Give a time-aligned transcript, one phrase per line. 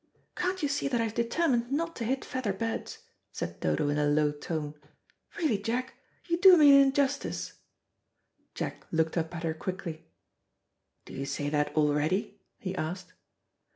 [0.35, 3.99] "Can't you see that I have determined not to hit feather beds," said Dodo in
[3.99, 4.73] a low tone.
[5.37, 5.93] "Really, Jack,
[6.27, 7.53] you do me an injustice."
[8.55, 10.07] Jack looked up at her quickly.
[11.05, 13.13] "Do you say that already?" he asked.